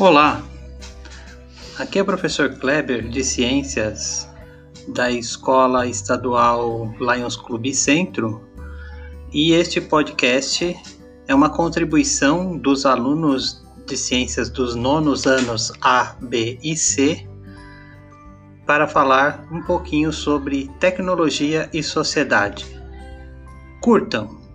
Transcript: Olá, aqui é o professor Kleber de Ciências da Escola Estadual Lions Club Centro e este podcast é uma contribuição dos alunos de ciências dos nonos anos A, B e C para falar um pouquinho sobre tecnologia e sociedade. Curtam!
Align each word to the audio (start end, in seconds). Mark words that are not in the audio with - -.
Olá, 0.00 0.40
aqui 1.76 1.98
é 1.98 2.02
o 2.02 2.04
professor 2.04 2.50
Kleber 2.50 3.08
de 3.08 3.24
Ciências 3.24 4.28
da 4.94 5.10
Escola 5.10 5.88
Estadual 5.88 6.94
Lions 7.00 7.34
Club 7.34 7.72
Centro 7.72 8.40
e 9.32 9.50
este 9.50 9.80
podcast 9.80 10.76
é 11.26 11.34
uma 11.34 11.50
contribuição 11.50 12.56
dos 12.56 12.86
alunos 12.86 13.60
de 13.88 13.96
ciências 13.96 14.48
dos 14.48 14.76
nonos 14.76 15.26
anos 15.26 15.72
A, 15.80 16.14
B 16.22 16.60
e 16.62 16.76
C 16.76 17.28
para 18.64 18.86
falar 18.86 19.48
um 19.50 19.60
pouquinho 19.62 20.12
sobre 20.12 20.70
tecnologia 20.78 21.68
e 21.72 21.82
sociedade. 21.82 22.64
Curtam! 23.80 24.47